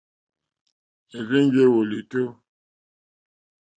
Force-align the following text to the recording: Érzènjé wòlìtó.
Érzènjé 1.15 1.63
wòlìtó. 1.73 2.21